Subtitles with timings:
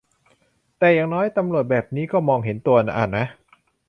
[0.79, 3.25] แต่อย่างน้อยตำรวจแบบนี้ก็มองเห็นตัวอ่ะนะ